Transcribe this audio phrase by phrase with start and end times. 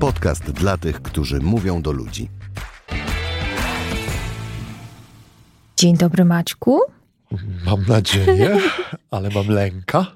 [0.00, 2.28] Podcast dla tych, którzy mówią do ludzi.
[5.76, 6.80] Dzień dobry, Maćku.
[7.66, 8.58] Mam nadzieję,
[9.10, 10.06] ale mam lęka.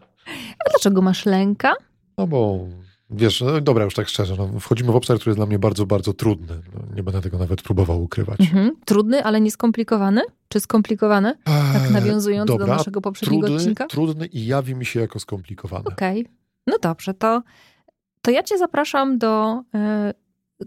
[0.59, 1.73] A dlaczego masz lęka?
[2.19, 2.59] No bo
[3.11, 5.87] wiesz, no dobra, już tak szczerze, no, wchodzimy w obszar, który jest dla mnie bardzo,
[5.87, 6.63] bardzo trudny.
[6.75, 8.41] No, nie będę tego nawet próbował ukrywać.
[8.41, 8.71] Mhm.
[8.85, 10.23] Trudny, ale nie skomplikowany?
[10.49, 11.35] Czy skomplikowany?
[11.45, 13.87] Tak Eee, nawiązując do dobra, naszego poprzedniego trudny, odcinka?
[13.87, 15.85] Trudny i jawi mi się jako skomplikowany.
[15.85, 16.27] Okej.
[16.67, 17.43] No dobrze, to,
[18.23, 20.15] to ja cię zapraszam do e,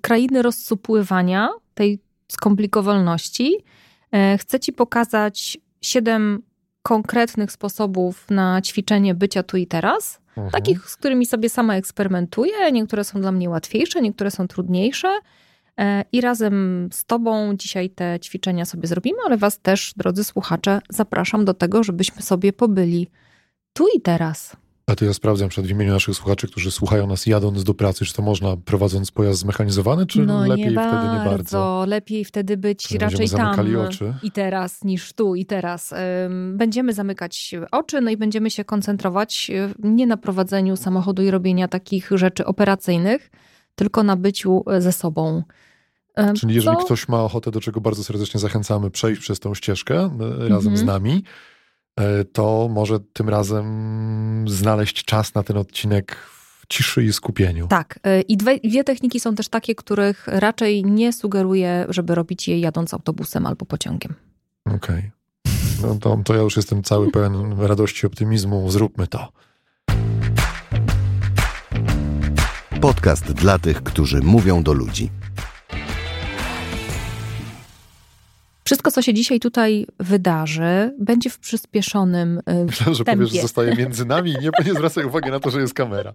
[0.02, 3.64] krainy rozsupływania, tej skomplikowalności.
[4.12, 6.42] E, chcę ci pokazać siedem
[6.84, 10.20] konkretnych sposobów na ćwiczenie bycia tu i teraz.
[10.28, 10.52] Mhm.
[10.52, 12.72] Takich, z którymi sobie sama eksperymentuję.
[12.72, 15.20] Niektóre są dla mnie łatwiejsze, niektóre są trudniejsze.
[15.80, 20.82] E, I razem z Tobą dzisiaj te ćwiczenia sobie zrobimy, ale Was też, drodzy słuchacze,
[20.90, 23.08] zapraszam do tego, żebyśmy sobie pobyli
[23.74, 24.58] tu i teraz.
[24.88, 28.06] A to ja sprawdzam przed w imieniu naszych słuchaczy, którzy słuchają nas jadąc do pracy,
[28.06, 31.30] czy to można prowadząc pojazd zmechanizowany, czy no lepiej nie wtedy nie bardzo?
[31.30, 31.86] bardzo.
[31.88, 33.56] Lepiej wtedy być raczej tam
[33.88, 34.14] oczy?
[34.24, 35.94] i teraz niż tu i teraz.
[36.54, 41.68] Będziemy zamykać oczy, no i będziemy się koncentrować y, nie na prowadzeniu samochodu i robienia
[41.68, 43.32] takich rzeczy operacyjnych,
[43.76, 45.44] tylko na byciu e, ze sobą.
[46.40, 49.96] Czyli jeżeli co- ktoś ma ochotę, do czego bardzo serdecznie zachęcamy, przejść przez tą ścieżkę
[49.96, 50.10] e,
[50.50, 50.78] razem Mhm.
[50.78, 51.53] z nami, e,
[52.34, 57.68] to może tym razem znaleźć czas na ten odcinek w ciszy i skupieniu.
[57.68, 58.00] Tak.
[58.08, 62.60] y, I dwie, dwie techniki są też takie, których raczej nie sugeruję, żeby robić je
[62.60, 64.14] jadąc autobusem albo pociągiem.
[64.66, 65.12] Okej.
[65.82, 68.72] No to, to ja już jestem cały pełen radości, optymizmu.
[68.72, 69.32] Zróbmy to.
[72.82, 75.10] Podcast dla tych, którzy mówią do ludzi.
[78.74, 83.18] Wszystko, co się dzisiaj tutaj wydarzy, będzie w przyspieszonym y, Myślałem, że tempie.
[83.18, 86.14] powiesz, że zostaje między nami i nie, nie zwracaj uwagi na to, że jest kamera.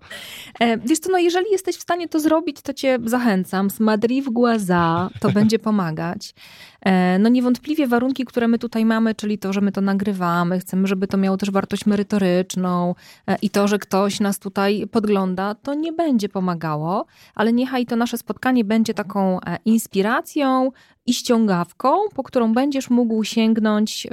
[0.61, 3.71] E, Wiesz co, no jeżeli jesteś w stanie to zrobić, to cię zachęcam.
[3.71, 6.35] Smadri w głaza, to będzie pomagać.
[6.83, 10.87] E, No niewątpliwie warunki, które my tutaj mamy, czyli to, że my to nagrywamy, chcemy,
[10.87, 12.95] żeby to miało też wartość merytoryczną
[13.27, 17.97] e, i to, że ktoś nas tutaj podgląda, to nie będzie pomagało, ale niechaj to
[17.97, 20.71] nasze spotkanie będzie taką e, inspiracją
[21.09, 24.07] i ściągawką, po którą będziesz mógł sięgnąć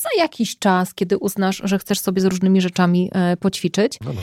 [0.00, 3.98] za jakiś czas, kiedy uznasz, że chcesz sobie z różnymi rzeczami e, poćwiczyć.
[4.04, 4.10] No.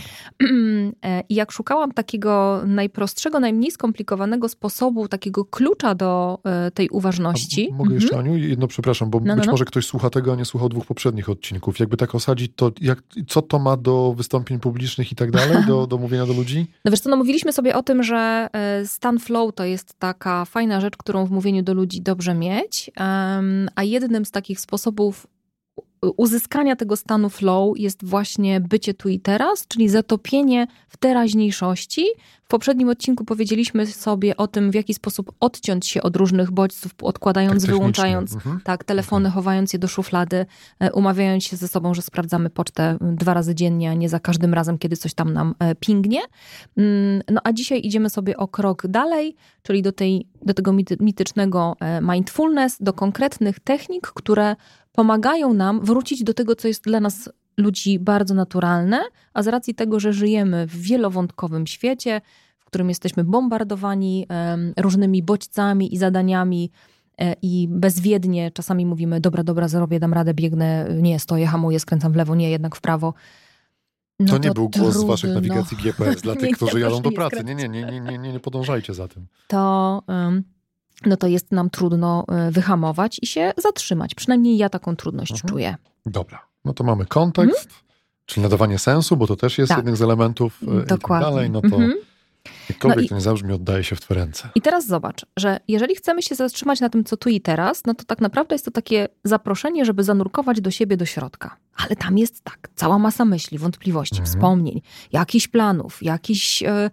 [1.04, 6.96] E, I jak szukałam takiego najprostszego, najmniej skomplikowanego sposobu, takiego klucza do e, tej A
[6.96, 7.70] uważności.
[7.74, 9.52] Mogę jeszcze, Aniu, jedno przepraszam, bo No, no, być no.
[9.52, 11.80] może ktoś słucha tego, a nie słuchał dwóch poprzednich odcinków.
[11.80, 15.88] Jakby tak osadzić, to jak, co to ma do wystąpień publicznych i tak dalej, do,
[15.88, 16.66] do mówienia do ludzi?
[16.86, 18.48] No wiesz co, no mówiliśmy sobie o tym, że
[18.86, 22.92] stan flow to jest taka fajna rzecz, którą w mówieniu do ludzi dobrze mieć,
[23.76, 25.28] a jednym z takich sposobów
[26.18, 32.06] uzyskania tego stanu flow jest właśnie bycie tu i teraz, czyli zatopienie w teraźniejszości.
[32.44, 36.92] W poprzednim odcinku powiedzieliśmy sobie o tym, w jaki sposób odciąć się od różnych bodźców,
[37.02, 38.60] odkładając, Tak wyłączając Mhm.
[38.64, 40.46] tak, telefony, chowając je do szuflady,
[40.80, 44.54] e, umawiając się ze sobą, że sprawdzamy pocztę dwa razy dziennie, a nie za każdym
[44.54, 46.20] razem, kiedy coś tam nam e, pingnie.
[46.78, 50.98] Mm, No a dzisiaj idziemy sobie o krok dalej, czyli do, tej, do tego mity-
[51.02, 54.56] mitycznego e, mindfulness, do konkretnych technik, które
[54.98, 59.00] pomagają nam wrócić do tego, co jest dla nas ludzi bardzo naturalne,
[59.34, 62.22] a z racji tego, że żyjemy w wielowątkowym świecie,
[62.60, 64.28] w którym jesteśmy bombardowani
[64.78, 66.72] różnymi bodźcami i zadaniami,
[67.18, 72.14] e, i bezwiednie czasami mówimy, dobra, dobra, zrobię, dam radę, biegnę, nie, stoję, hamuję, skręcam
[72.14, 73.14] w lewo, nie, jednak w prawo.
[74.20, 75.50] No to nie był głos z waszych trudno.
[75.50, 77.44] nawigacji GPS dla Nie, tych, którzy nie, jadą proszę do pracy.
[77.44, 79.28] Nie, nie, nie, nie, nie, nie, podążajcie za tym.
[79.48, 80.44] To, ym,
[81.06, 84.16] no to jest nam trudno y, wyhamować i się zatrzymać.
[84.16, 85.50] Przynajmniej ja taką trudność Mhm.
[85.52, 85.76] czuję.
[86.06, 87.70] Dobra, no to mamy kontekst,
[88.26, 89.78] czyli nadawanie sensu, bo to też jest Tak.
[89.78, 91.26] jednym z elementów e, i tak Dokładnie.
[91.30, 91.94] dalej, no to Mhm.
[92.70, 94.50] Jakkolwiek No i- nie zabrzmi, oddaje się w twoje ręce.
[94.56, 97.94] I teraz zobacz, że jeżeli chcemy się zatrzymać na tym, co tu i teraz, no
[97.94, 101.58] to tak naprawdę jest to takie zaproszenie, żeby zanurkować do siebie, do środka.
[101.88, 104.28] Ale tam jest tak, cała masa myśli, wątpliwości, Mhm.
[104.36, 104.82] wspomnień,
[105.12, 106.90] jakichś planów, jakichś e, e,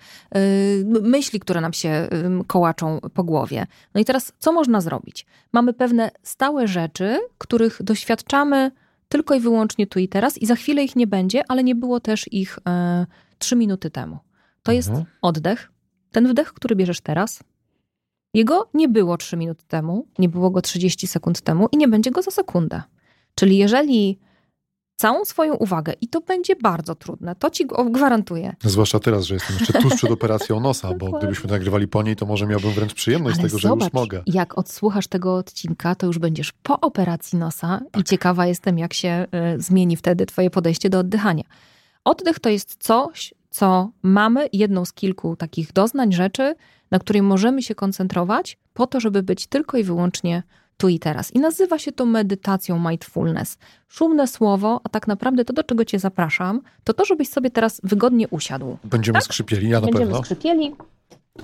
[1.03, 2.09] myśli, które nam się e,
[2.47, 3.67] kołaczą po głowie.
[3.95, 5.27] No i teraz, co można zrobić?
[5.53, 8.71] Mamy pewne stałe rzeczy, których doświadczamy
[9.09, 12.01] tylko i wyłącznie tu i teraz i za chwilę ich nie będzie, ale nie było
[12.01, 13.07] też ich e,
[13.39, 14.19] trzy minuty temu.
[14.65, 15.07] To jest Mhm.
[15.23, 15.71] oddech.
[16.13, 17.41] Ten wdech, który bierzesz teraz,
[18.35, 22.11] jego nie było 3 minuty temu, nie było go 30 sekund temu i nie będzie
[22.11, 22.83] go za sekundę.
[23.35, 24.19] Czyli jeżeli
[24.97, 28.55] całą swoją uwagę, i to będzie bardzo trudne, to ci gwarantuję.
[28.65, 32.27] Zwłaszcza teraz, że jestem jeszcze tuż przed operacją nosa, bo gdybyśmy nagrywali po niej, to
[32.27, 34.23] może miałbym wręcz przyjemność z Ale tego, że zobacz, już mogę.
[34.27, 38.01] jak odsłuchasz tego odcinka, to już będziesz po operacji nosa Tak.
[38.01, 39.27] i ciekawa jestem, jak się
[39.57, 41.45] y, zmieni wtedy twoje podejście do oddychania.
[42.05, 46.55] Oddech to jest coś, co mamy, jedną z kilku takich doznań, rzeczy,
[46.91, 50.43] na której możemy się koncentrować, po to, żeby być tylko i wyłącznie
[50.77, 51.35] tu i teraz.
[51.35, 53.59] I nazywa się to medytacją mindfulness.
[53.89, 57.81] Szumne słowo, a tak naprawdę to, do czego Cię zapraszam, to to, żebyś sobie teraz
[57.85, 58.79] wygodnie usiadł.
[58.85, 59.25] Będziemy tak?
[59.25, 60.21] skrzypieli, ja na Będziemy pewno.
[60.21, 60.75] Będziemy skrzypieli,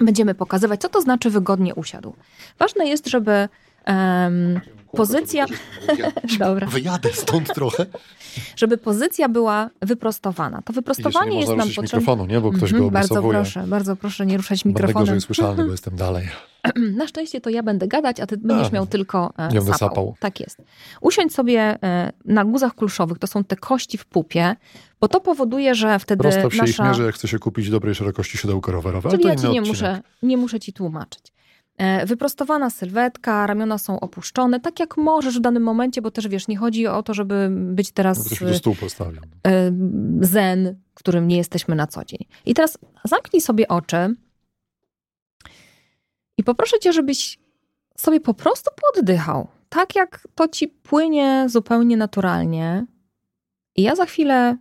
[0.05, 2.15] będziemy pokazywać, co to znaczy wygodnie usiadł.
[2.59, 3.49] Ważne jest, żeby
[3.87, 4.61] um,
[4.93, 5.47] pozycja...
[6.39, 6.67] Dobra.
[6.67, 7.87] Wyjadę stąd trochę.
[8.57, 10.63] Żeby pozycja była wyprostowana.
[10.63, 11.83] To wyprostowanie jest nam potrzebne...
[11.83, 12.41] mikrofonu, nie?
[12.41, 14.95] Bo ktoś mm -hmm, go Bardzo proszę, bardzo proszę nie ruszać mikrofonem.
[14.95, 16.29] Będę gorzej słyszalny, bo jestem dalej.
[16.97, 19.79] Na szczęście to ja będę gadać, a ty będziesz a, miał tylko e, ja sapał.
[19.79, 20.15] sapał.
[20.21, 20.63] Tak jest.
[21.01, 24.57] Usiądź sobie e, na guzach kulszowych, to są te kości w pupie,
[25.01, 26.85] bo to powoduje, że wtedy Prosto się nasza...
[26.85, 29.11] ich mierze, jak chce się kupić dobrej szerokości siodełko rowerowe.
[29.11, 31.33] Czyli ja ci nie muszę, nie muszę ci tłumaczyć.
[31.77, 36.49] E, wyprostowana sylwetka, ramiona są opuszczone, tak jak możesz w danym momencie, bo też wiesz,
[36.49, 39.21] nie chodzi o to, żeby być teraz no do stół postawił.
[40.21, 42.21] zen, którym nie jesteśmy na co dzień.
[42.47, 44.15] I teraz zamknij sobie oczy
[46.39, 47.39] i poproszę cię, żebyś
[47.97, 49.49] sobie po prostu poddychał.
[49.69, 52.87] Tak jak to ci płynie zupełnie naturalnie.
[53.77, 54.57] I ja za chwilę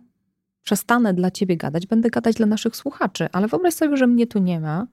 [0.62, 4.38] przestanę dla ciebie gadać, będę gadać dla naszych słuchaczy, ale wyobraź sobie, że mnie tu
[4.38, 4.86] nie ma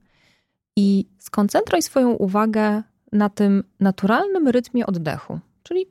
[0.77, 5.39] i skoncentruj swoją uwagę na tym naturalnym rytmie oddechu.
[5.63, 5.85] Czyli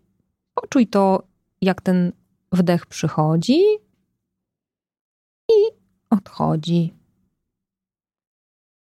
[0.54, 1.22] poczuj to,
[1.62, 2.12] jak ten
[2.52, 3.60] wdech przychodzi
[5.48, 5.72] i
[6.10, 6.94] odchodzi.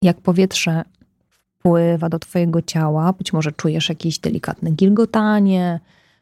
[0.01, 0.84] Jak powietrze
[1.30, 5.80] wpływa do Twojego ciała, być może czujesz jakieś delikatne gilgotanie,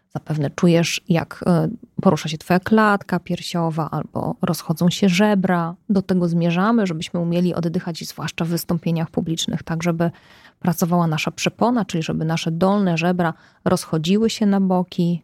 [0.09, 1.69] Zapewne czujesz, jak e,
[2.01, 5.75] porusza się Twoja klatka piersiowa albo rozchodzą się żebra.
[5.89, 10.11] Do tego zmierzamy, żebyśmy umieli oddychać, zwłaszcza w wystąpieniach publicznych, tak żeby
[10.59, 13.33] pracowała nasza przepona, czyli żeby nasze dolne żebra
[13.65, 15.23] rozchodziły się na boki.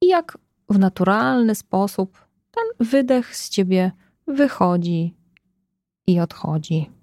[0.00, 3.92] I jak w naturalny sposób ten wydech z ciebie
[4.26, 5.14] wychodzi
[6.06, 6.95] i odchodzi.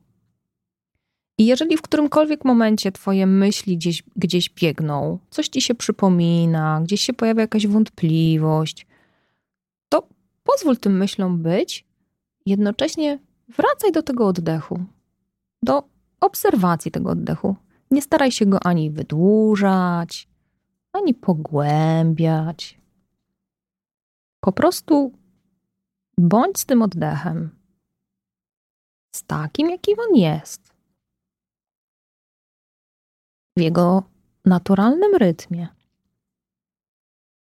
[1.37, 7.01] I jeżeli w którymkolwiek momencie twoje myśli gdzieś, gdzieś biegną, coś ci się przypomina, gdzieś
[7.01, 8.87] się pojawia jakaś wątpliwość,
[9.89, 10.07] to
[10.43, 11.85] pozwól tym myślom być,
[12.45, 14.79] jednocześnie wracaj do tego oddechu,
[15.63, 15.83] do
[16.19, 17.55] obserwacji tego oddechu.
[17.91, 20.27] Nie staraj się go ani wydłużać,
[20.93, 22.77] ani pogłębiać.
[24.39, 25.11] Po prostu
[26.17, 27.49] bądź z tym oddechem,
[29.15, 30.72] z takim, jakim on jest
[33.57, 34.03] w jego
[34.45, 35.67] naturalnym rytmie.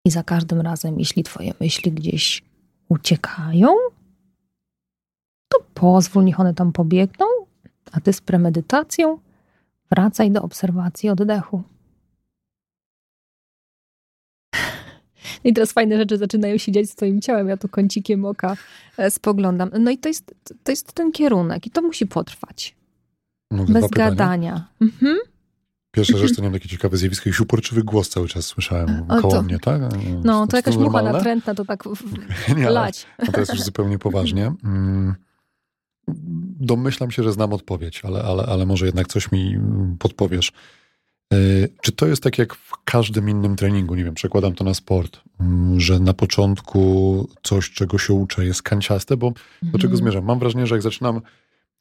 [0.04, 2.42] I za każdym razem, jeśli Twoje myśli gdzieś
[2.88, 3.68] uciekają,
[5.48, 7.26] to pozwól, niech one tam pobiegną,
[7.92, 9.18] a Ty z premedytacją
[9.90, 11.62] wracaj do obserwacji oddechu.
[15.44, 17.48] I teraz fajne rzeczy zaczynają się dziać z Twoim ciałem.
[17.48, 18.56] Ja tu kącikiem oka
[18.96, 19.70] e, spoglądam.
[19.80, 20.34] No i to jest,
[20.64, 22.76] to jest ten kierunek, i to musi potrwać.
[23.50, 24.68] Mogę Bez gadania.
[24.80, 25.18] Mhm.
[25.92, 27.28] Pierwsza rzecz to nie wiem, takie ciekawe zjawisko.
[27.28, 29.82] Jakiś uporczywy głos cały czas słyszałem o, koło to, mnie, tak?
[30.24, 31.84] No, to, to jakaś mucha natrętna, to tak
[32.56, 33.06] nie, lać.
[33.18, 34.52] A teraz już zupełnie poważnie.
[34.64, 35.14] Mm,
[36.60, 39.58] domyślam się, że znam odpowiedź, ale, ale, ale może jednak coś mi
[39.98, 40.52] podpowiesz.
[41.32, 41.36] E,
[41.82, 43.94] czy to jest tak jak w każdym innym treningu?
[43.94, 48.62] Nie wiem, przekładam to na sport, mm, że na początku coś, czego się uczę, jest
[48.62, 49.30] kanciaste, bo
[49.62, 49.96] do czego mhm.
[49.96, 50.24] zmierzam?
[50.24, 51.20] Mam wrażenie, że jak zaczynam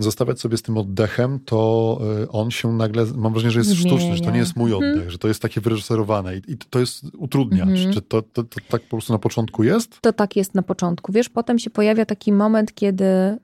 [0.04, 3.98] zostawiać sobie z tym oddechem, to y, on się nagle, mam wrażenie, że jest Zmienia.
[3.98, 4.94] sztuczny, że to nie jest mój mhm.
[4.94, 7.64] oddech, że to jest takie wyreżyserowane i, i to jest utrudnia.
[7.64, 7.94] Mhm.
[7.94, 10.02] Czy to, to, to, tak po prostu na początku jest?
[10.02, 11.12] To tak jest na początku.
[11.12, 13.38] Wiesz, potem się pojawia taki moment, kiedy y,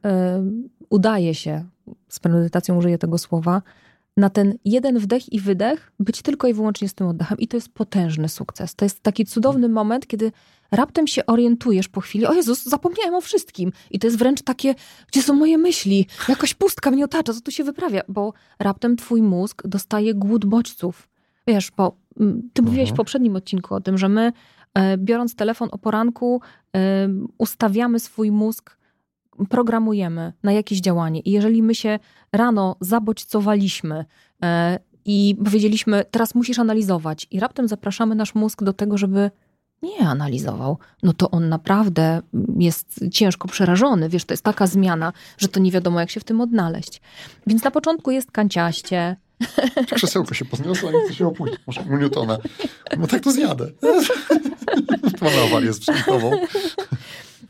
[0.89, 1.65] udaje się,
[2.09, 3.61] z premedytacją użyję tego słowa,
[4.17, 7.37] na ten jeden wdech i wydech być tylko i wyłącznie z tym oddechem.
[7.37, 8.75] I to jest potężny sukces.
[8.75, 10.31] To jest taki cudowny moment, kiedy
[10.71, 13.71] raptem się orientujesz po chwili, o Jezus, zapomniałem o wszystkim.
[13.91, 14.75] I to jest wręcz takie,
[15.07, 16.07] gdzie są moje myśli?
[16.29, 18.01] Jakaś pustka mnie otacza, co tu się wyprawia?
[18.07, 21.09] Bo raptem twój mózg dostaje głód bodźców.
[21.47, 22.97] Wiesz, bo mm, ty mówiłeś w mhm.
[22.97, 24.31] poprzednim odcinku o tym, że my
[24.73, 26.41] e, biorąc telefon o poranku
[26.75, 26.79] e,
[27.37, 28.77] ustawiamy swój mózg
[29.49, 31.19] programujemy na jakieś działanie.
[31.19, 31.99] I jeżeli my się
[32.31, 34.05] rano zabodźcowaliśmy
[34.43, 39.31] e, i powiedzieliśmy, teraz musisz analizować, i raptem zapraszamy nasz mózg do tego, żeby
[39.81, 42.21] nie analizował, no to on naprawdę
[42.57, 44.09] jest ciężko przerażony.
[44.09, 47.01] Wiesz, to jest taka zmiana, że to nie wiadomo, jak się w tym odnaleźć.
[47.47, 49.15] Więc na początku jest kanciaście.
[49.95, 51.59] Krzesełko się podniosło, nie chce się opuścić.
[51.67, 52.37] Muszę Newtona.
[52.97, 53.71] No tak to zjadę.
[55.21, 56.31] Mam awarię sprzętową.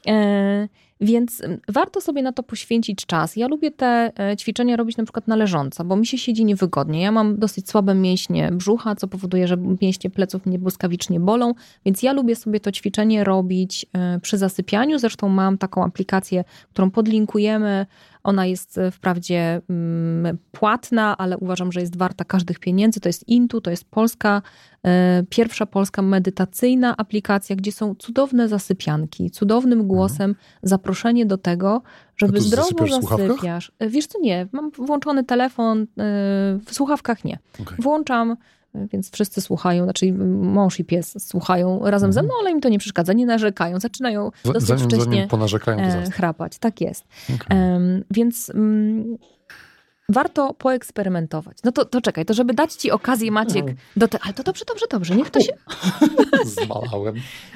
[0.07, 0.67] E,
[1.01, 3.35] Więc warto sobie na to poświęcić czas.
[3.35, 7.01] Ja lubię te e, ćwiczenia robić na przykład na leżąco, bo mi się siedzi niewygodnie.
[7.01, 11.53] Ja mam dosyć słabe mięśnie brzucha, co powoduje, że mięśnie pleców mnie błyskawicznie bolą,
[11.85, 14.99] więc ja lubię sobie to ćwiczenie robić e, przy zasypianiu.
[14.99, 17.85] Zresztą mam taką aplikację, którą podlinkujemy.
[18.27, 22.99] Ona jest e, wprawdzie mm, płatna, ale uważam, że jest warta każdych pieniędzy.
[22.99, 24.41] To jest Intu, to jest polska,
[25.29, 29.87] pierwsza polska medytacyjna aplikacja, gdzie są cudowne zasypianki, cudownym mhm.
[29.87, 31.81] głosem zaproszenie do tego,
[32.17, 33.71] żeby zdrowo zasypiasz.
[33.81, 35.87] W Wiesz co, nie, mam włączony telefon,
[36.65, 37.39] w słuchawkach nie.
[37.61, 37.77] Okay.
[37.79, 38.37] Włączam,
[38.91, 42.13] więc wszyscy słuchają, znaczy mąż i pies słuchają razem mhm.
[42.13, 46.05] ze mną, ale im to nie przeszkadza, nie narzekają, zaczynają dosyć zanim, wcześnie zanim ponarzekają,
[46.05, 46.57] to chrapać.
[46.57, 47.05] Tak jest.
[47.35, 47.71] Okay.
[47.71, 49.17] Um, więc um,
[50.09, 51.57] warto poeksperymentować.
[51.63, 53.65] No to, to czekaj, to żeby dać ci okazję, Maciek,
[53.95, 54.19] do te...
[54.21, 55.51] ale to dobrze, dobrze, dobrze, niech to się...
[56.45, 57.15] Zmalałem.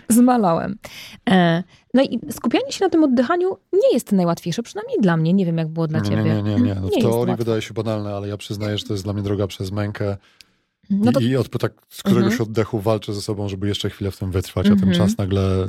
[0.09, 0.77] Zmalałem.
[1.29, 1.63] E,
[1.93, 5.33] no i skupianie się na tym oddychaniu nie jest najłatwiejsze, przynajmniej dla mnie.
[5.33, 6.23] Nie wiem, jak było dla nie, ciebie.
[6.23, 6.75] Nie, nie, nie.
[6.75, 9.23] No w nie teorii wydaje się banalne, ale ja przyznaję, że to jest dla mnie
[9.23, 10.17] droga przez mękę.
[10.91, 11.19] No to...
[11.19, 12.49] I od tak, z któregoś mhm.
[12.49, 14.97] oddechu walczę ze sobą, żeby jeszcze chwilę w tym wytrwać, a ten mhm.
[14.97, 15.67] czas nagle e,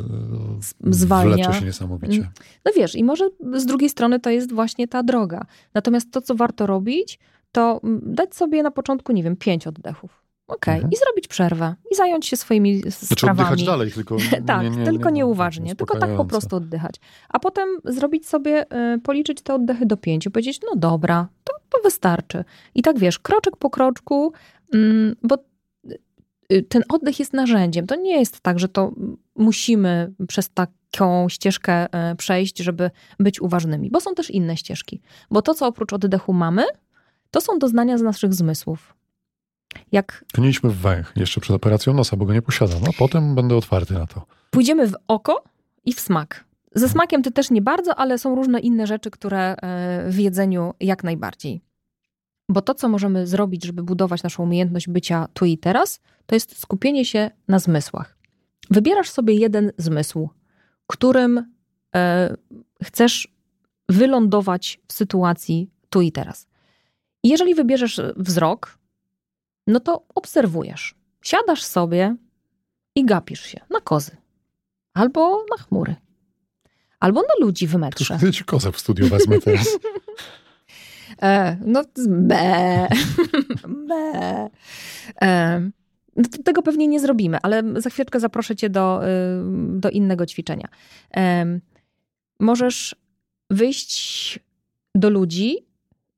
[0.81, 1.35] Zwalnia.
[1.35, 2.19] wlecze się niesamowicie.
[2.19, 2.31] Mm.
[2.64, 5.47] No wiesz, i może z drugiej strony to jest właśnie ta droga.
[5.75, 7.19] Natomiast to, co warto robić,
[7.52, 10.23] to mm, dać sobie na początku, nie wiem, pięć oddechów.
[10.47, 10.75] Okej, okay.
[10.75, 10.93] mhm.
[10.93, 13.41] i zrobić przerwę i zająć się swoimi znaczy sprawami.
[13.41, 16.95] oddychać dalej, tylko Tak, nie, nie, tylko nie, nieuważnie, tylko tak po prostu oddychać.
[17.29, 21.79] A potem zrobić sobie, y, policzyć te oddechy do pięciu, powiedzieć, no dobra, to, to
[21.85, 22.45] wystarczy.
[22.75, 24.33] I tak wiesz, kroczek po kroczku,
[25.23, 25.38] bo
[26.52, 27.87] y, ten oddech jest narzędziem.
[27.87, 28.93] To nie jest tak, że to
[29.37, 35.00] musimy przez taką ścieżkę y, przejść, żeby być uważnymi, bo są też inne ścieżki.
[35.31, 36.64] Bo to, co oprócz oddechu mamy,
[37.31, 38.95] to są doznania z naszych zmysłów.
[39.93, 40.25] Jak...
[40.29, 43.95] Tknęliśmy w węch jeszcze przed operacją nosa, bo go nie posiadam, a potem będę otwarty
[43.95, 44.26] na to.
[44.50, 45.45] Pójdziemy w oko
[45.85, 46.45] i w smak.
[46.75, 50.75] Ze smakiem to też nie bardzo, ale są różne inne rzeczy, które e, w jedzeniu
[50.81, 51.62] jak najbardziej.
[52.49, 56.58] Bo to, co możemy zrobić, żeby budować naszą umiejętność bycia tu i teraz, to jest
[56.61, 58.18] skupienie się na zmysłach.
[58.70, 60.28] Wybierasz sobie jeden zmysł,
[60.87, 61.54] którym
[61.94, 62.37] e,
[62.82, 63.28] chcesz
[63.88, 66.46] wylądować w sytuacji tu i teraz.
[67.22, 68.78] I jeżeli wybierzesz wzrok,
[69.66, 70.94] no to obserwujesz.
[71.22, 72.16] Siadasz sobie
[72.94, 74.16] i gapisz się na kozy.
[74.94, 75.96] Albo na chmury.
[77.00, 78.18] Albo na ludzi w metrze.
[78.22, 79.68] Ja ci kozę w studiu wezmę teraz.
[81.23, 82.88] e, no, be.
[83.69, 84.50] be.
[85.23, 85.61] E,
[86.17, 89.09] no, tego pewnie nie zrobimy, ale za chwileczkę zaproszę cię do, y,
[89.79, 90.69] do innego ćwiczenia.
[91.17, 91.47] E,
[92.41, 92.97] możesz
[93.50, 94.38] wyjść
[94.95, 95.57] do ludzi,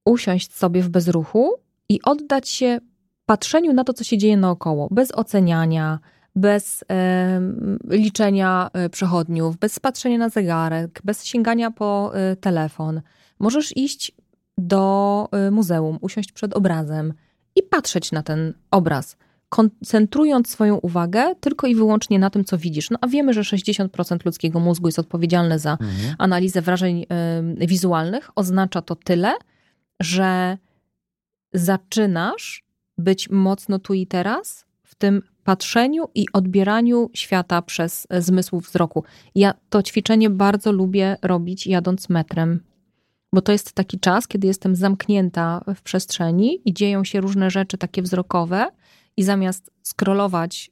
[0.04, 1.54] usiąść sobie w bezruchu
[1.88, 2.80] i oddać się
[3.26, 5.98] patrzeniu na to, co się dzieje naokoło, bez oceniania,
[6.36, 7.40] bez e,
[7.90, 13.00] liczenia przechodniów, bez patrzenia na zegarek, bez sięgania po e, telefon.
[13.38, 14.12] Możesz iść
[14.58, 17.14] do e, muzeum, usiąść przed obrazem
[17.56, 19.16] i patrzeć na ten obraz,
[19.48, 22.90] koncentrując swoją uwagę tylko i wyłącznie na tym, co widzisz.
[22.90, 26.14] No a wiemy, że 60% ludzkiego mózgu jest odpowiedzialne za mhm.
[26.18, 27.06] analizę wrażeń
[27.56, 28.30] wizualnych.
[28.34, 29.32] Oznacza to tyle,
[30.00, 30.58] że
[31.52, 32.64] zaczynasz
[32.98, 39.04] być mocno tu i teraz, w tym patrzeniu i odbieraniu świata przez zmysł wzroku.
[39.34, 42.60] Ja to ćwiczenie bardzo lubię robić jadąc metrem,
[43.34, 47.78] bo to jest taki czas, kiedy jestem zamknięta w przestrzeni i dzieją się różne rzeczy
[47.78, 48.66] takie wzrokowe
[49.16, 50.70] i zamiast skrolować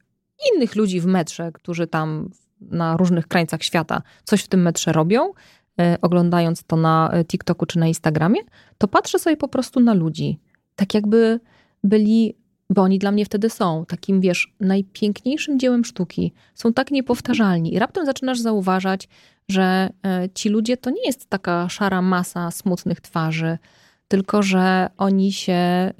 [0.55, 5.33] innych ludzi w metrze, którzy tam na różnych krańcach świata coś w tym metrze robią,
[5.81, 8.41] e, oglądając to na TikToku czy na Instagramie,
[8.79, 10.39] to patrzę sobie po prostu na ludzi.
[10.77, 11.41] Tak jakby
[11.85, 12.37] byli,
[12.71, 16.33] bo oni dla mnie wtedy są, takim, wiesz, najpiękniejszym dziełem sztuki.
[16.55, 17.75] Są tak niepowtarzalni.
[17.75, 19.09] I raptem zaczynasz zauważać,
[19.49, 23.59] że e, ci ludzie to nie jest taka szara masa smutnych twarzy,
[24.13, 25.91] tylko że oni się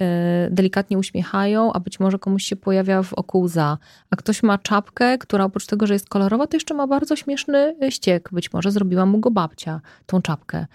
[0.47, 3.79] y, delikatnie uśmiechają, a być może komuś się pojawia w oku łza.
[4.11, 7.77] A ktoś ma czapkę, która oprócz tego, że jest kolorowa, to jeszcze ma bardzo śmieszny
[7.85, 8.29] y, ściek.
[8.33, 10.67] Być może zrobiła mu go babcia, tą czapkę.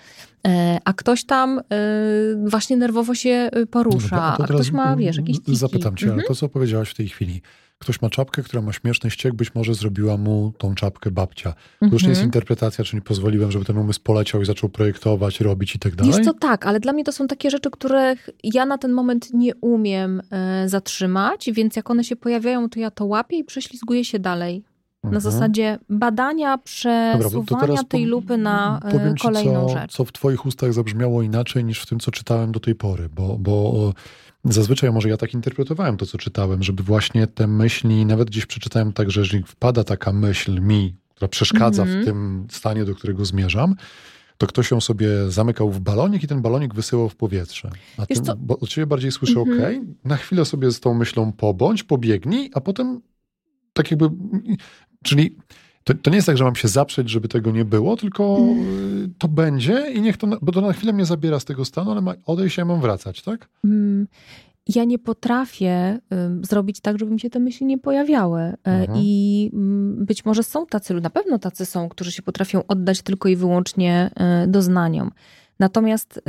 [0.47, 5.37] E, a ktoś tam y, właśnie nerwowo się porusza, no, a ktoś ma, wiesz, jakieś
[5.37, 5.55] tiki.
[5.55, 6.19] Zapytam cię, mhm.
[6.19, 7.41] ale to co powiedziałaś w tej chwili,
[7.79, 11.53] ktoś ma czapkę, która ma śmieszny ściek, być może zrobiła mu tą czapkę babcia.
[11.79, 12.25] To już nie jest mhm.
[12.27, 16.13] interpretacja, czyli pozwoliłem, żeby ten umysł poleciał i zaczął projektować, robić i tak dalej.
[16.13, 19.33] Jest to tak, ale dla mnie to są takie rzeczy, których ja na ten moment
[19.33, 24.05] nie umiem e, zatrzymać, więc jak one się pojawiają, to ja to łapię i prześlizguję
[24.05, 24.63] się dalej.
[25.03, 25.21] Na mhm.
[25.21, 29.91] zasadzie badania, przesuwania Dobra, tej lupy na e, kolejną ci, co, rzecz.
[29.91, 33.37] Co w Twoich ustach zabrzmiało inaczej niż w tym, co czytałem do tej pory, bo,
[33.39, 33.93] bo
[34.43, 38.93] Zazwyczaj może ja tak interpretowałem to, co czytałem, żeby właśnie te myśli, nawet gdzieś przeczytałem
[38.93, 42.01] tak, że jeżeli wpada taka myśl mi, która przeszkadza Mhm.
[42.01, 43.75] w tym stanie, do którego zmierzam,
[44.37, 47.69] to ktoś ją sobie zamykał w balonik i ten balonik wysyłał w powietrze.
[47.97, 48.35] A Wiesz ty, co?
[48.35, 49.59] bo od ciebie bardziej słyszę, Mhm.
[49.59, 53.01] okej, na chwilę sobie z tą myślą pobądź, pobiegnij, a potem
[53.73, 54.09] tak jakby,
[55.03, 55.37] czyli
[55.87, 58.37] to, to nie jest tak, że mam się zaprzeć, żeby tego nie było, tylko
[59.05, 61.91] y, to będzie i niech to, bo to na chwilę mnie zabiera z tego stanu,
[61.91, 63.49] ale ma odejść, ja mam wracać, tak?
[63.65, 64.07] Mm,
[64.75, 68.41] Ja nie potrafię ym, zrobić tak, żeby mi się te myśli nie pojawiały.
[68.41, 68.99] E, Mhm.
[69.01, 73.29] I mm, być może są tacy, na pewno tacy są, którzy się potrafią oddać tylko
[73.29, 75.11] i wyłącznie e, doznaniom.
[75.59, 76.21] Natomiast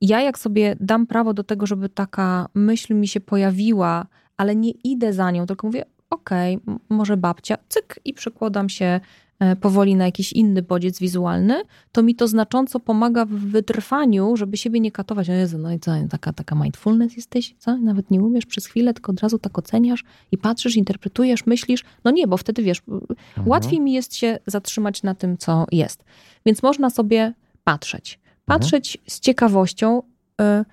[0.00, 4.70] ja, jak sobie dam prawo do tego, żeby taka myśl mi się pojawiła, ale nie
[4.70, 9.00] idę za nią, tylko mówię, okej, m- może babcia, cyk, i przekładam się
[9.40, 11.62] e, powoli na jakiś inny bodziec wizualny,
[11.92, 15.30] to mi to znacząco pomaga w wytrwaniu, żeby siebie nie katować.
[15.30, 17.54] O Jezu, no i co, taka, taka mindfulness jesteś?
[17.58, 17.76] Co?
[17.76, 21.84] Nawet nie umiesz przez chwilę, tylko od razu tak oceniasz i patrzysz, interpretujesz, myślisz.
[22.04, 23.48] No nie, bo wtedy wiesz, Mhm.
[23.48, 26.04] łatwiej mi jest się zatrzymać na tym, co jest.
[26.46, 27.34] Więc można sobie
[27.64, 28.20] patrzeć.
[28.44, 30.02] Patrzeć z ciekawością.
[30.40, 30.64] y,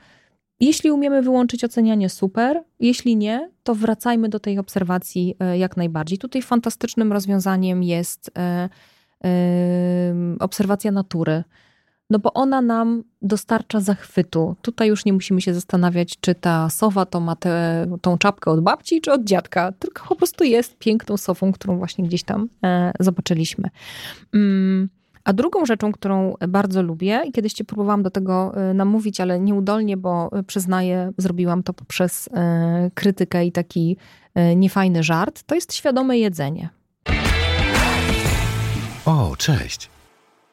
[0.59, 2.63] Jeśli umiemy wyłączyć ocenianie, super.
[2.79, 6.17] Jeśli nie, to wracajmy do tej obserwacji y, jak najbardziej.
[6.17, 11.43] Tutaj fantastycznym rozwiązaniem jest y, y, obserwacja natury.
[12.09, 14.55] No bo ona nam dostarcza zachwytu.
[14.61, 18.61] Tutaj już nie musimy się zastanawiać, czy ta sowa to ma tę tą czapkę od
[18.61, 19.71] babci, czy od dziadka.
[19.71, 23.69] Tylko po prostu jest piękną sową, którą właśnie gdzieś tam e, zobaczyliśmy.
[24.33, 24.89] Mm,
[25.25, 29.39] a drugą rzeczą, którą bardzo lubię, i kiedyś cię próbowałam do tego e, namówić, ale
[29.39, 33.97] nieudolnie, bo e, przyznaję, zrobiłam to poprzez e, krytykę i taki
[34.35, 36.69] e, niefajny żart, to jest świadome jedzenie.
[39.05, 39.89] O, cześć.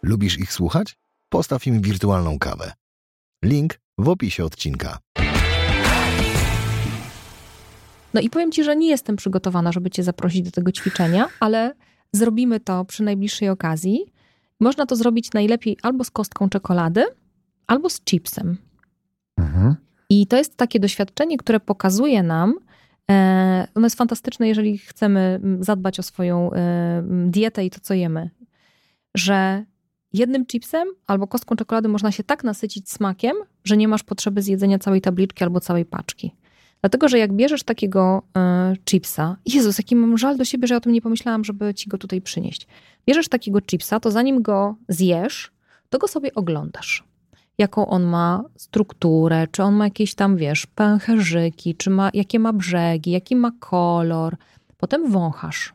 [0.02, 0.97] Lubisz ich słuchać?
[1.29, 2.73] Postaw im wirtualną kawę.
[3.45, 4.99] Link w opisie odcinka.
[8.14, 11.75] No i powiem ci, że nie jestem przygotowana, żeby cię zaprosić do tego ćwiczenia, ale
[12.12, 14.12] zrobimy to przy najbliższej okazji.
[14.62, 17.04] Można to zrobić najlepiej albo z kostką czekolady,
[17.66, 18.57] albo z chipsem.
[19.37, 19.75] Mhm.
[20.11, 22.54] I to jest takie doświadczenie, które pokazuje nam,
[23.11, 26.59] e, ono jest fantastyczne, jeżeli chcemy mm, zadbać o swoją e,
[26.99, 28.31] mm, dietę i to, co jemy,
[29.14, 29.64] że
[30.12, 34.78] jednym chipsem albo kostką czekolady można się tak nasycić smakiem, że nie masz potrzeby zjedzenia
[34.78, 36.35] całej tabliczki albo całej paczki.
[36.82, 40.78] Dlatego, że jak bierzesz takiego e, chipsa, Jezus, jaki mam żal do siebie, że ja
[40.78, 42.66] o tym nie pomyślałam, żeby ci go tutaj przynieść.
[43.06, 45.52] Bierzesz takiego chipsa, to zanim go zjesz,
[45.90, 47.04] to go sobie oglądasz
[47.58, 52.52] jaką on ma strukturę, czy on ma jakieś tam, wiesz, pęcherzyki, czy ma, jakie ma
[52.52, 54.36] brzegi, jaki ma kolor.
[54.76, 55.73] Potem wąchasz.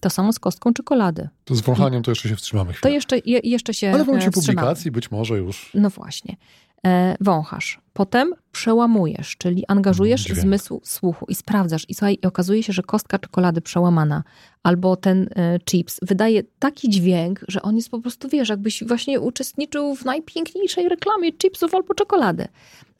[0.00, 1.28] To samo z kostką czekolady.
[1.44, 2.94] To z wąchaniem to jeszcze się wstrzymamy To chwilę.
[2.94, 4.56] jeszcze, je, jeszcze się Ale w momencie e, wstrzymamy.
[4.56, 5.70] publikacji być może już.
[5.74, 6.36] No właśnie.
[6.86, 7.80] E, wąchasz.
[7.92, 10.40] Potem przełamujesz, czyli angażujesz Dźwięk.
[10.40, 11.84] zmysł słuchu i sprawdzasz.
[11.88, 14.24] I słuchaj, i okazuje się, że kostka czekolady przełamana
[14.62, 19.20] albo ten e, chips wydaje taki dźwięk, że on jest po prostu, wiesz, jakbyś właśnie
[19.20, 22.48] uczestniczył w najpiękniejszej reklamie chipsów albo czekolady.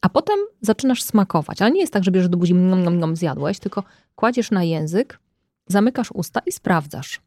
[0.00, 1.62] A potem zaczynasz smakować.
[1.62, 3.82] Ale nie jest tak, że bierzesz do buzi, nom, nom, nom, zjadłeś, tylko
[4.14, 5.18] kładziesz na język,
[5.66, 7.20] zamykasz usta i sprawdzasz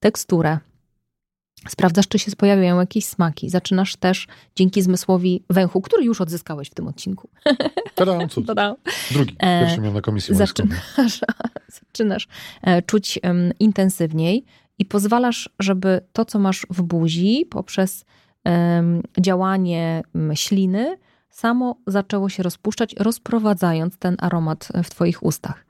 [0.00, 0.58] teksturę,
[1.68, 3.50] Sprawdzasz, czy się pojawiają jakieś smaki.
[3.50, 7.28] Zaczynasz też dzięki zmysłowi węchu, który już odzyskałeś w tym odcinku.
[7.94, 8.46] Tadam, cud.
[9.10, 9.36] Drugi.
[9.38, 10.34] E, Pierwszy miałem na komisji.
[10.34, 11.20] Zaczynasz,
[11.86, 12.28] zaczynasz
[12.62, 14.44] e, czuć em, intensywniej
[14.78, 18.04] i pozwalasz, żeby to, co masz w buzi, poprzez
[18.44, 20.02] em, działanie
[20.34, 20.96] śliny,
[21.30, 25.64] samo zaczęło się rozpuszczać, rozprowadzając ten aromat w Twoich ustach.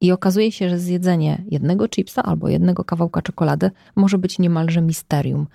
[0.00, 5.46] I okazuje się, że zjedzenie jednego chipsa albo jednego kawałka czekolady może być niemalże misterium.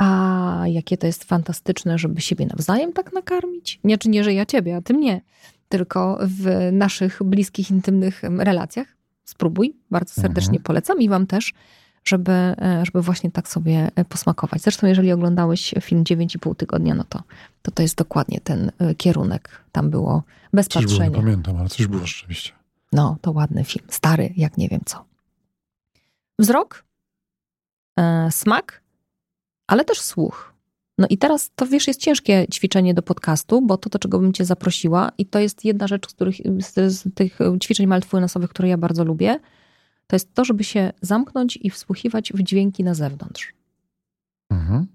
[0.00, 3.80] A jakie to jest fantastyczne, żeby siebie nawzajem tak nakarmić?
[3.84, 5.20] Nie, czy nie, że ja ciebie, a ty mnie.
[5.68, 8.86] Tylko w naszych bliskich, intymnych relacjach.
[9.24, 10.62] Spróbuj, bardzo serdecznie Mhm.
[10.62, 11.52] polecam i wam też,
[12.04, 14.62] żeby, e, żeby właśnie tak sobie e, posmakować.
[14.62, 17.22] Zresztą, jeżeli oglądałeś film 9,5 tygodnia, no to,
[17.62, 19.64] to to jest dokładnie ten e, kierunek.
[19.72, 21.22] Tam było bez Coś było, nie patrzenia.
[21.24, 22.52] pamiętam, ale coś było rzeczywiście.
[22.92, 23.86] No, to ładny film.
[23.88, 25.04] Stary, jak nie wiem co.
[26.38, 26.84] Wzrok,
[27.98, 28.82] e, smak,
[29.66, 30.54] ale też słuch.
[30.98, 34.32] No i teraz to wiesz, jest ciężkie ćwiczenie do podcastu, bo to, do czego bym
[34.32, 38.68] cię zaprosiła, i to jest jedna rzecz, z, których, z, z tych ćwiczeń mindfulnessowych, które
[38.68, 39.40] ja bardzo lubię,
[40.06, 43.52] to jest to, żeby się zamknąć i wsłuchiwać w dźwięki na zewnątrz.
[44.50, 44.86] Mhm.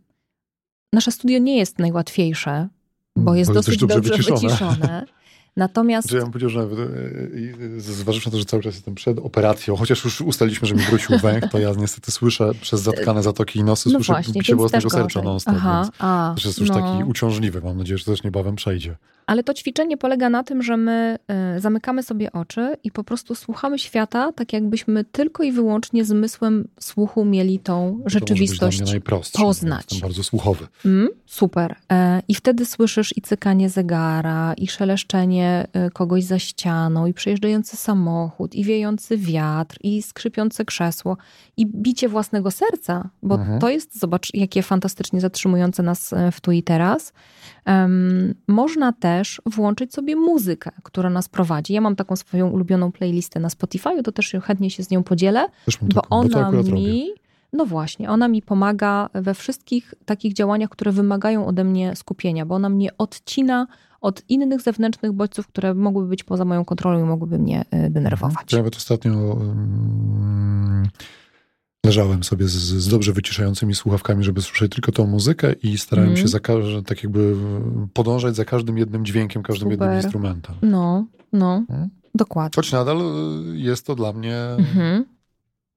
[0.93, 2.67] Nasze studio nie jest najłatwiejsze,
[3.15, 4.39] bo jest Bo jest dosyć dobrze dobrze wyciszone.
[4.39, 5.05] wyciszone.
[5.57, 8.75] Natomiast Znaczy, ja bym powiedział, że nawet, e, e, zważywszy na to, że cały czas
[8.75, 12.81] jestem przed operacją, chociaż już ustaliliśmy, że mi wrócił węch, to ja niestety słyszę przez
[12.81, 16.59] zatkane zatoki i nosy, no słyszę właśnie, bicie własnego serca non stop, Aha, a, jest
[16.59, 16.75] już no.
[16.75, 17.61] taki uciążliwy.
[17.61, 18.95] Mam nadzieję, że też niebawem przejdzie.
[19.25, 21.17] Ale to ćwiczenie polega na tym, że my
[21.57, 26.67] y, zamykamy sobie oczy i po prostu słuchamy świata, tak jakbyśmy tylko i wyłącznie zmysłem
[26.79, 29.81] słuchu mieli tą To rzeczywistość może najprostsze, bo poznać.
[29.81, 30.67] Jestem bardzo słuchowy.
[30.85, 31.75] Mm, super.
[31.91, 37.77] E, I wtedy słyszysz i cykanie zegara, i szeleszczenie e, kogoś za ścianą, i przejeżdżający
[37.77, 41.17] samochód, i wiejący wiatr, i skrzypiące krzesło,
[41.57, 43.59] i bicie własnego serca, bo Mhm.
[43.59, 47.13] to jest, zobacz, jakie fantastycznie zatrzymujące nas e, w tu i teraz.
[47.65, 51.73] Em, można też włączyć sobie muzykę, która nas prowadzi.
[51.73, 55.47] Ja mam taką swoją ulubioną playlistę na Spotify, to też chętnie się z nią podzielę
[55.81, 56.81] bo taką, bo ona akurat robię.
[56.81, 57.09] mi,
[57.53, 62.55] no właśnie, ona mi pomaga we wszystkich takich działaniach, które wymagają ode mnie skupienia, bo
[62.55, 63.67] ona mnie odcina
[64.03, 68.51] od innych zewnętrznych bodźców, które mogłyby być poza moją kontrolą i mogłyby mnie y, denerwować.
[68.51, 69.11] Ja nawet ostatnio
[69.41, 70.87] mm,
[71.85, 76.25] leżałem sobie z, z dobrze wyciszającymi słuchawkami, żeby słyszeć tylko tą muzykę i starałem Mhm.
[76.27, 77.35] się za każdym, tak jakby
[77.93, 80.03] podążać za każdym jednym dźwiękiem, każdym jednym Super.
[80.03, 80.55] instrumentem.
[80.61, 81.89] No, no, Mhm.
[82.15, 82.55] dokładnie.
[82.55, 85.05] Choć nadal y, jest to dla mnie Mhm.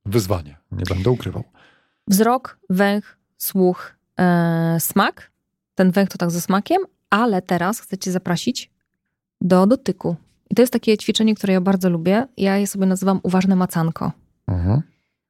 [0.07, 1.45] wyzwanie, nie będę ukrywał.
[2.09, 5.31] Wzrok, węch, słuch, e, smak.
[5.75, 6.79] Ten węch to tak ze smakiem,
[7.11, 8.71] ale teraz chcę cię zaprosić
[9.40, 10.16] do dotyku.
[10.51, 12.27] I to jest takie ćwiczenie, które ja bardzo lubię.
[12.37, 14.12] Ja je sobie nazywam uważne macanko.
[14.49, 14.83] Mhm.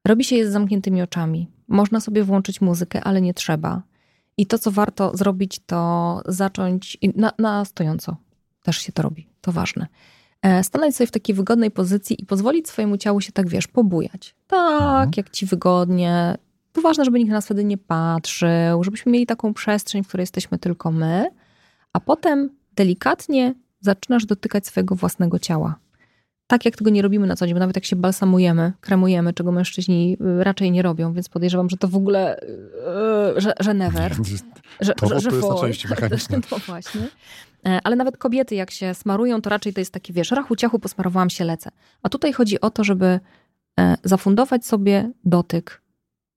[0.06, 1.50] Robi się je z zamkniętymi oczami.
[1.68, 3.82] Można sobie włączyć muzykę, ale nie trzeba.
[4.36, 8.16] I to, co warto zrobić, to zacząć na, na stojąco.
[8.62, 9.28] Też się to robi.
[9.40, 9.86] To ważne.
[10.42, 14.34] E, Stanąć sobie w takiej wygodnej pozycji i pozwolić swojemu ciału się tak, wiesz, pobujać.
[14.46, 15.10] Tak, Mhm.
[15.16, 16.38] jak ci wygodnie.
[16.72, 20.22] To ważne, żeby nikt na nas wtedy nie patrzył, żebyśmy mieli taką przestrzeń, w której
[20.22, 21.30] jesteśmy tylko my,
[21.96, 25.78] a potem delikatnie zaczynasz dotykać swojego własnego ciała.
[26.46, 29.52] Tak jak tego nie robimy na co dzień, bo nawet jak się balsamujemy, kremujemy, czego
[29.52, 32.40] mężczyźni y, raczej nie robią, więc podejrzewam, że to w ogóle,
[33.36, 34.14] y, że, że never.
[34.80, 36.40] Że, To- że, że to jest na części mechaniczne.
[36.52, 37.00] No właśnie.
[37.66, 40.78] E, Ale nawet kobiety, jak się smarują, to raczej to jest taki, wiesz, rachu ciachu,
[40.78, 41.70] posmarowałam się, lecę.
[42.02, 43.20] A tutaj chodzi o to, żeby
[43.80, 45.82] e, zafundować sobie dotyk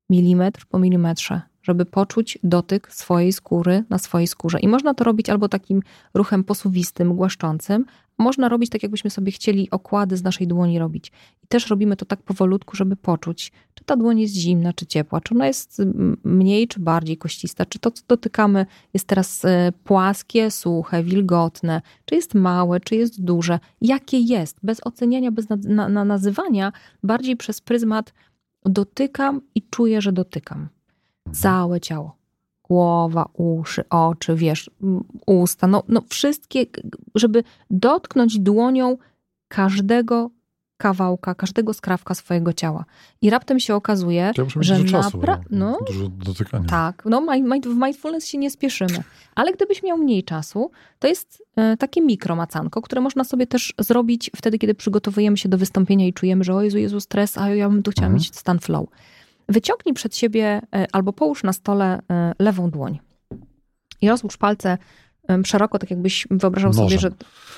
[0.10, 4.60] milimetr po milimetrze, żeby poczuć dotyk swojej skóry na swojej skórze.
[4.60, 5.82] I można to robić albo takim
[6.13, 7.86] ruchem posuwistym, głaszczącym,
[8.19, 11.12] można robić tak, jakbyśmy sobie chcieli okłady z naszej dłoni robić.
[11.43, 15.22] I też robimy to tak powolutku, żeby poczuć, czy ta dłoń jest zimna, czy ciepła,
[15.22, 15.82] czy ona jest
[16.24, 22.15] mniej, czy bardziej koścista, czy to, co dotykamy, jest teraz e, płaskie, suche, wilgotne, czy
[22.15, 26.72] jest małe, czy jest duże, jakie jest, bez oceniania, bez na, na, na nazywania,
[27.04, 28.13] bardziej przez pryzmat
[28.65, 30.69] dotykam i czuję, że dotykam.
[31.32, 32.15] Całe ciało.
[32.63, 34.70] Głowa, uszy, oczy, wiesz,
[35.26, 36.65] usta, no, no wszystkie,
[37.15, 38.98] żeby dotknąć dłonią
[39.48, 40.30] każdego
[40.78, 42.86] kawałka, każdego skrawka swojego ciała.
[43.22, 45.78] I raptem się okazuje, Ja że dużo czasu, napra- bo no.
[45.88, 46.65] dużo dotykania.
[46.70, 47.22] tak, no
[47.65, 49.04] w mindfulness się nie spieszymy.
[49.36, 54.32] Ale gdybyś miał mniej czasu, to jest e, takie mikromacanko, które można sobie też zrobić
[54.36, 57.70] wtedy, kiedy przygotowujemy się do wystąpienia i czujemy, że o Jezu, Jezu, stres, a ja
[57.70, 58.13] bym tu chciała Mhm.
[58.20, 58.88] mieć stan flow.
[59.50, 63.00] Wyciągnij przed siebie e, albo połóż na stole e, lewą dłoń
[64.02, 64.78] i rozłóż palce
[65.46, 67.00] szeroko, tak jakbyś wyobrażał sobie, Nożem.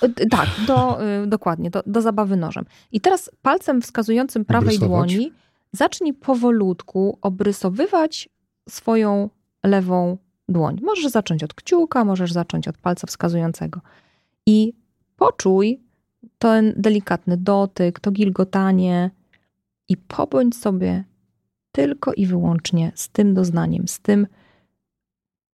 [0.02, 0.08] że...
[0.08, 2.66] e, Tak, do, dokładnie, do, do zabawy nożem.
[2.92, 5.14] I teraz palcem wskazującym prawej Obrysować.
[5.14, 5.32] dłoni
[5.72, 8.30] zacznij powolutku obrysowywać
[8.70, 9.30] swoją
[9.64, 10.18] lewą
[10.50, 10.80] dłoń.
[10.84, 13.82] Możesz zacząć od kciuka, możesz zacząć od palca wskazującego.
[14.46, 14.74] I
[15.16, 15.82] poczuj
[16.38, 19.12] ten delikatny dotyk, to gilgotanie
[19.90, 21.04] i pobądź sobie
[21.72, 24.28] tylko i wyłącznie z tym doznaniem, z tym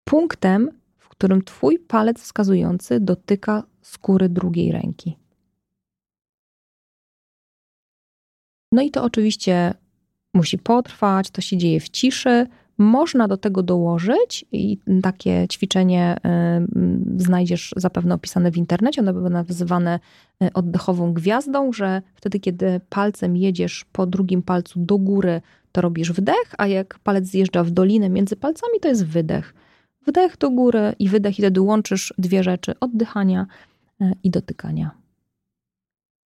[0.05, 5.19] punktem, w którym twój palec wskazujący dotyka skóry drugiej ręki.
[8.73, 9.75] No i to oczywiście
[10.35, 12.47] musi potrwać, to się dzieje w ciszy.
[12.79, 16.17] Można do tego dołożyć i takie ćwiczenie
[17.17, 19.01] znajdziesz zapewne opisane w internecie.
[19.01, 20.01] One były nazywane
[20.43, 25.41] y, oddechową gwiazdą, że wtedy, kiedy palcem jedziesz po drugim palcu do góry,
[25.75, 29.55] to robisz wdech, a jak palec zjeżdża w dolinę między palcami, to jest wydech.
[30.07, 33.47] Wdech do góry i wydech, i wtedy łączysz dwie rzeczy: oddychania
[34.03, 34.91] y, i dotykania.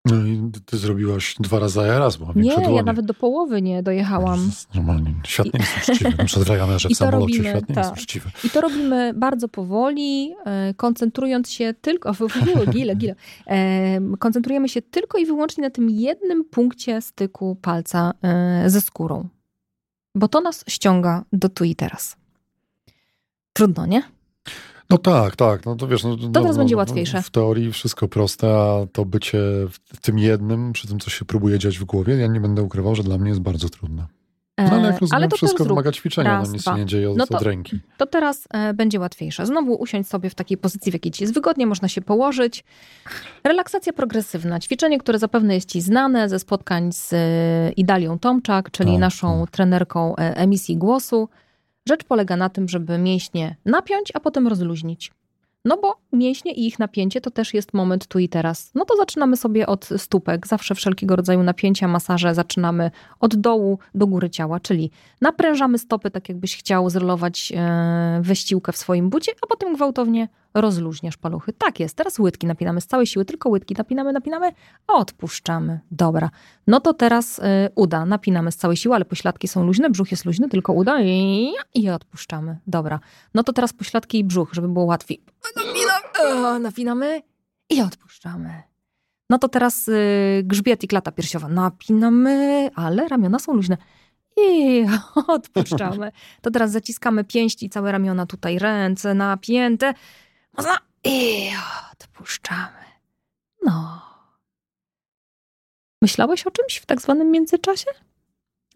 [0.06, 2.82] No i ty zrobiłaś dwa razy, raz, bo Nie, większe ja dłonie.
[2.82, 4.50] nawet do połowy nie dojechałam.
[4.74, 6.10] Normalnie, świat nie jest uczciwy.
[6.18, 7.98] Na przykład w Ryanairze samolocie robimy, świat nie jest tak.
[7.98, 8.30] uczciwy.
[8.44, 12.12] I to robimy bardzo powoli, e, koncentrując się tylko,
[12.70, 13.14] gile, gile,
[13.46, 19.28] E, koncentrujemy się tylko i wyłącznie na tym jednym punkcie styku palca e, ze skórą.
[20.16, 22.16] Bo to nas ściąga do tu i teraz.
[23.52, 24.02] Trudno, nie?
[24.90, 25.66] No tak, tak.
[25.66, 27.22] No to wiesz, no, no, teraz no, będzie no, łatwiejsze.
[27.22, 29.38] W teorii wszystko proste, a to bycie
[29.94, 32.94] w tym jednym, przy tym, co się próbuje dziać w głowie, ja nie będę ukrywał,
[32.94, 34.06] że dla mnie jest bardzo trudne.
[34.58, 36.76] No ale jak rozumiem, ale to wszystko wymaga ćwiczenia, Raz, no nic dwa.
[36.78, 37.80] nie dzieje od, No to- od ręki.
[37.96, 39.46] To teraz e, będzie łatwiejsze.
[39.46, 42.64] Znowu usiądź sobie w takiej pozycji, w jakiej ci jest wygodnie, można się położyć.
[43.44, 48.90] Relaksacja progresywna, ćwiczenie, które zapewne jest ci znane ze spotkań z e, Idalią Tomczak, czyli
[48.90, 49.50] Tak, naszą tak.
[49.50, 51.28] trenerką e, emisji głosu.
[51.88, 55.12] Rzecz polega na tym, żeby mięśnie napiąć, a potem rozluźnić.
[55.66, 58.70] No bo mięśnie i ich napięcie to też jest moment tu i teraz.
[58.74, 60.46] No to zaczynamy sobie od stópek.
[60.46, 66.28] Zawsze wszelkiego rodzaju napięcia, masaże zaczynamy od dołu do góry ciała, czyli naprężamy stopy, tak
[66.28, 70.28] jakbyś chciał zrolować e, wyściłkę w swoim bucie, a potem gwałtownie
[70.60, 71.52] rozluźniasz paluchy.
[71.52, 74.52] Tak jest, teraz łydki napinamy z całej siły, tylko łydki napinamy, napinamy,
[74.86, 75.80] a odpuszczamy.
[75.90, 76.30] Dobra,
[76.66, 80.24] no to teraz e, uda, napinamy z całej siły, ale pośladki są luźne, brzuch jest
[80.24, 82.58] luźny, tylko uda i, i odpuszczamy.
[82.66, 83.00] Dobra,
[83.34, 85.20] no to teraz pośladki i brzuch, żeby było łatwiej.
[85.56, 87.22] Napinamy, napinamy
[87.70, 88.62] i odpuszczamy.
[89.30, 91.48] No to teraz y, grzbiet i klata piersiowa.
[91.48, 93.76] Napinamy, ale ramiona są luźne.
[94.36, 94.84] I
[95.26, 96.12] odpuszczamy.
[96.42, 99.94] To teraz zaciskamy pięści, całe ramiona tutaj, ręce napięte.
[100.56, 100.72] Mocno.
[101.04, 101.48] I
[101.92, 102.84] odpuszczamy.
[103.64, 104.02] No.
[106.02, 107.90] Myślałeś o czymś w tak zwanym międzyczasie?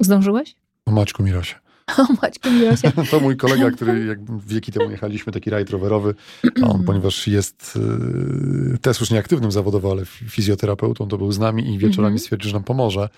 [0.01, 0.55] Zdążyłeś?
[0.87, 1.55] O Maćku Mirosie.
[1.99, 2.93] O Maćku Mirosie.
[3.11, 6.15] To mój kolega, który jak wieki temu jechaliśmy, taki rajd rowerowy,
[6.63, 7.79] a on, ponieważ jest
[8.73, 12.19] yy, też już nieaktywnym zawodowo, ale fi- fizjoterapeutą, to był z nami i wieczorami Mhm.
[12.19, 13.09] stwierdził, że nam pomoże.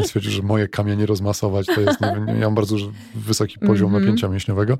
[0.00, 2.76] I stwierdził, że moje kamienie rozmasować to jest, nie, ja mam bardzo
[3.14, 4.04] wysoki poziom Mhm.
[4.04, 4.78] napięcia mięśniowego.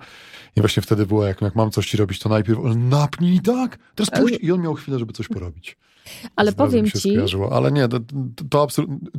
[0.56, 4.10] I właśnie wtedy było, jak, jak mam coś ci robić, to najpierw napnij tak, teraz
[4.20, 4.34] puść.
[4.40, 5.76] I on miał chwilę, żeby coś porobić.
[6.36, 7.52] Ale powiem ci, skojarzyło.
[7.52, 8.00] Ale nie, to,
[8.50, 8.66] to,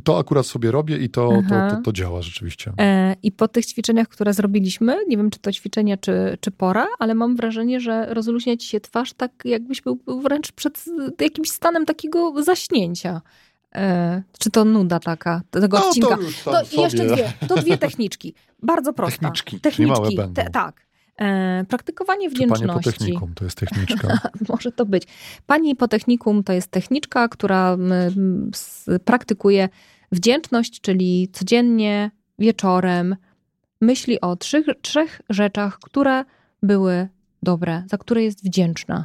[0.04, 2.72] to akurat sobie robię i to, to, to, to działa rzeczywiście.
[2.78, 6.86] E, I po tych ćwiczeniach, które zrobiliśmy, nie wiem czy to ćwiczenie, czy, czy pora,
[6.98, 10.84] ale mam wrażenie, że rozluźnia ci się twarz tak, jakbyś był wręcz przed
[11.20, 13.20] jakimś stanem takiego zaśnięcia.
[13.74, 16.16] E, czy to nuda taka tego No, odcinka?
[16.16, 16.82] to już tam To sobie.
[16.82, 18.34] jeszcze dwie, to dwie techniczki.
[18.62, 19.18] Bardzo prosta.
[19.30, 20.34] Techniczki, Techniczki, będą.
[20.34, 20.86] te, tak.
[21.20, 22.92] E, praktykowanie Czy panie po wdzięczności.
[23.00, 24.18] technikum, to jest techniczka.
[24.48, 25.02] Może to być.
[25.46, 29.68] Pani po technikum to jest techniczka, która mm, s- praktykuje
[30.12, 33.16] wdzięczność, czyli codziennie, wieczorem
[33.80, 36.24] myśli o trzech, trzech rzeczach, które
[36.62, 37.08] były
[37.42, 39.04] dobre, za które jest wdzięczna.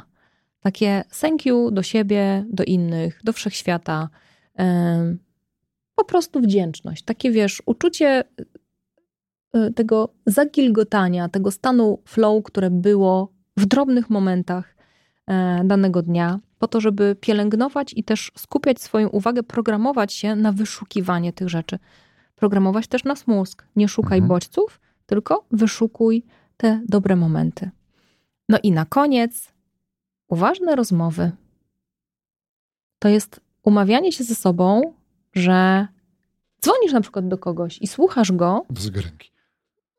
[0.60, 4.08] Takie thank you do siebie, do innych, do wszechświata.
[5.94, 7.02] Po prostu wdzięczność.
[7.02, 8.24] Takie wiesz, uczucie
[9.56, 14.76] y, tego zagilgotania, tego stanu flow, które było w drobnych momentach
[15.26, 20.52] e, danego dnia, po to, żeby pielęgnować i też skupiać swoją uwagę, programować się na
[20.52, 21.78] wyszukiwanie tych rzeczy.
[22.34, 23.66] Programować też nas mózg.
[23.76, 24.28] Nie szukaj Mhm.
[24.28, 26.24] bodźców, tylko wyszukuj
[26.56, 27.70] te dobre momenty.
[28.48, 29.52] No i na koniec
[30.28, 31.30] uważne rozmowy.
[32.98, 34.82] To jest umawianie się ze sobą,
[35.34, 35.86] że
[36.62, 39.30] dzwonisz na przykład do kogoś i słuchasz go, Do zegarynki.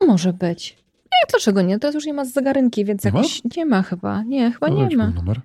[0.08, 0.78] może być.
[1.06, 1.80] Nie, dlaczego nie?
[1.80, 3.18] Teraz już nie ma zegarynki, więc Nie ma?
[3.18, 4.24] jakoś nie ma chyba.
[4.24, 5.08] Nie, chyba nie ma.
[5.08, 5.42] numer?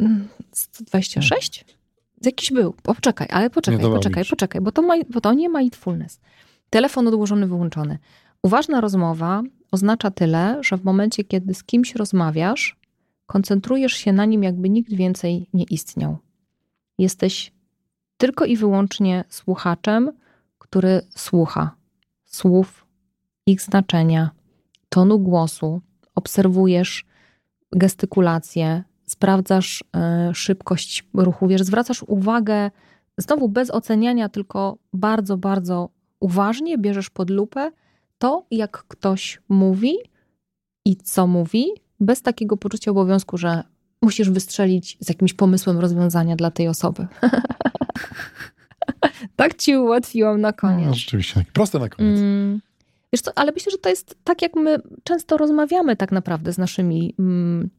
[0.00, 1.64] Mm, 126?
[2.22, 2.72] Jakiś był.
[2.82, 6.20] Poczekaj, ale poczekaj, Nie, poczekaj, poczekaj, bo to, ma, bo to nie mindfulness.
[6.70, 7.98] Telefon odłożony, wyłączony.
[8.42, 12.76] Uważna rozmowa oznacza tyle, że w momencie, kiedy z kimś rozmawiasz,
[13.26, 16.18] koncentrujesz się na nim, jakby nikt więcej nie istniał.
[17.02, 17.52] Jesteś
[18.16, 20.12] tylko i wyłącznie słuchaczem,
[20.58, 21.76] który słucha
[22.24, 22.86] słów,
[23.46, 24.30] ich znaczenia,
[24.88, 25.80] tonu głosu,
[26.14, 27.04] obserwujesz
[27.72, 32.70] gestykulację, sprawdzasz e, szybkość ruchu, wiesz, zwracasz uwagę,
[33.18, 35.88] znowu bez oceniania, tylko bardzo, bardzo
[36.20, 37.70] uważnie bierzesz pod lupę
[38.18, 39.94] to, jak ktoś mówi
[40.84, 41.66] i co mówi,
[42.00, 43.62] bez takiego poczucia obowiązku, że
[44.02, 47.06] musisz wystrzelić z jakimś pomysłem rozwiązania dla tej osoby.
[49.36, 50.86] tak ci ułatwiłam na koniec.
[50.86, 52.18] No, rzeczywiście, takie proste na koniec.
[52.18, 52.60] Mm.
[53.12, 56.58] Wiesz co, ale myślę, że to jest tak, jak my często rozmawiamy tak naprawdę z
[56.58, 57.70] naszymi mm,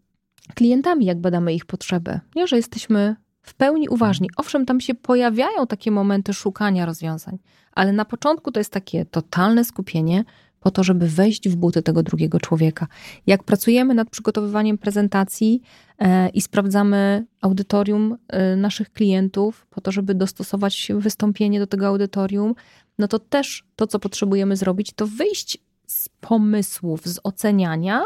[0.56, 2.20] klientami, jak badamy ich potrzeby.
[2.36, 4.30] Nie, że jesteśmy w pełni uważni.
[4.38, 7.38] Owszem, tam się pojawiają takie momenty szukania rozwiązań,
[7.72, 10.24] ale na początku to jest takie totalne skupienie
[10.64, 12.88] po to, żeby wejść w buty tego drugiego człowieka.
[13.28, 15.62] Jak pracujemy nad przygotowywaniem prezentacji
[16.00, 22.56] e, i sprawdzamy audytorium e, naszych klientów po to, żeby dostosować wystąpienie do tego audytorium,
[23.00, 28.04] no to też to, co potrzebujemy zrobić, to wyjść z pomysłów, z oceniania,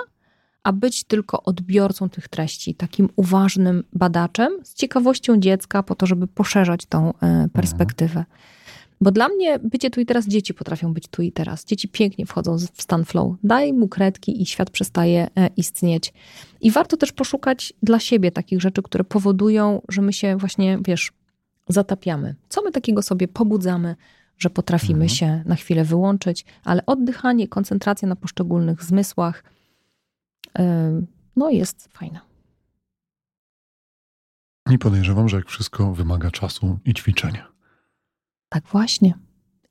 [0.64, 6.28] a być tylko odbiorcą tych treści, takim uważnym badaczem, z ciekawością dziecka, po to, żeby
[6.28, 8.26] poszerzać tą e, perspektywę.
[9.02, 11.66] Bo dla mnie bycie tu i teraz, dzieci potrafią być tu i teraz.
[11.66, 13.36] Dzieci pięknie wchodzą w stan flow.
[13.44, 16.14] Daj mu kredki i świat przestaje e, istnieć.
[16.62, 21.12] I warto też poszukać dla siebie takich rzeczy, które powodują, że my się właśnie, wiesz,
[21.68, 22.36] zatapiamy.
[22.50, 23.96] Co my takiego sobie pobudzamy,
[24.38, 25.10] że potrafimy Mhm.
[25.10, 29.44] się na chwilę wyłączyć, ale oddychanie, koncentracja na poszczególnych zmysłach
[30.60, 30.62] y,
[31.36, 32.22] no jest fajna.
[34.72, 37.57] I podejrzewam, że jak wszystko wymaga czasu i ćwiczenia.
[38.50, 39.14] Tak właśnie.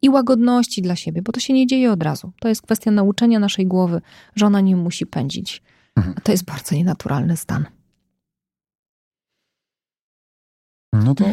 [0.02, 2.32] I łagodności dla siebie, bo to się nie dzieje od razu.
[2.40, 4.00] To jest kwestia nauczenia naszej głowy,
[4.36, 5.62] że ona nie musi pędzić.
[5.96, 6.14] Mhm.
[6.18, 7.66] A to jest bardzo nienaturalny stan.
[10.92, 11.24] No to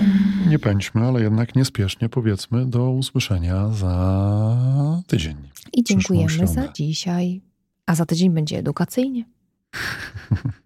[0.47, 5.35] nie pędźmy, ale jednak niespiesznie powiedzmy do usłyszenia za tydzień.
[5.73, 7.41] I dziękujemy za dzisiaj.
[7.85, 9.25] A za tydzień będzie edukacyjnie.